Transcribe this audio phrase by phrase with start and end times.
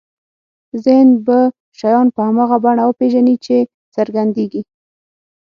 [0.85, 1.39] ذهن به
[1.79, 3.57] شیان په هماغه بڼه وپېژني چې
[3.95, 4.61] څرګندېږي.